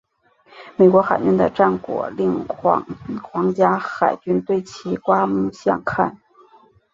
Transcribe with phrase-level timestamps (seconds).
[0.77, 6.17] 美国海军的战果令皇家海军对其刮目相看。